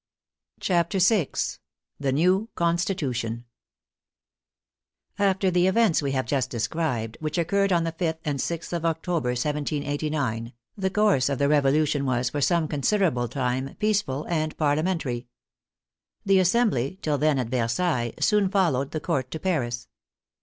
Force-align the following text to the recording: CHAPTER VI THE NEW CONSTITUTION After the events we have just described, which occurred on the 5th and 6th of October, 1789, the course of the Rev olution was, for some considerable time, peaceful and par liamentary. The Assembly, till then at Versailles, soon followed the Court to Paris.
CHAPTER 0.59 0.97
VI 0.97 1.27
THE 1.99 2.11
NEW 2.11 2.49
CONSTITUTION 2.55 3.45
After 5.19 5.51
the 5.51 5.67
events 5.67 6.01
we 6.01 6.13
have 6.13 6.25
just 6.25 6.49
described, 6.49 7.17
which 7.19 7.37
occurred 7.37 7.71
on 7.71 7.83
the 7.83 7.91
5th 7.91 8.17
and 8.25 8.39
6th 8.39 8.73
of 8.73 8.83
October, 8.83 9.29
1789, 9.29 10.53
the 10.75 10.89
course 10.89 11.29
of 11.29 11.37
the 11.37 11.47
Rev 11.47 11.65
olution 11.65 12.05
was, 12.05 12.31
for 12.31 12.41
some 12.41 12.67
considerable 12.67 13.27
time, 13.27 13.75
peaceful 13.75 14.25
and 14.27 14.57
par 14.57 14.75
liamentary. 14.75 15.27
The 16.25 16.39
Assembly, 16.39 16.97
till 17.03 17.19
then 17.19 17.37
at 17.37 17.49
Versailles, 17.49 18.13
soon 18.19 18.49
followed 18.49 18.93
the 18.93 18.99
Court 18.99 19.29
to 19.29 19.39
Paris. 19.39 19.87